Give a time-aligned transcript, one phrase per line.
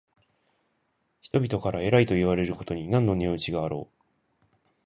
[1.21, 4.03] 人々から偉いといわれることに何の値打ちがあろう。